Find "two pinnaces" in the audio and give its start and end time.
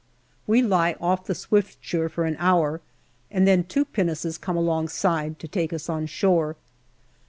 3.63-4.39